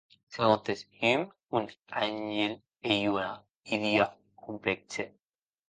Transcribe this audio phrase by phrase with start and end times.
[0.35, 1.27] Segontes Hume,
[1.59, 1.67] un
[2.01, 2.57] àngel
[2.93, 3.29] ei ua
[3.79, 4.11] idia
[4.45, 5.11] complèxa.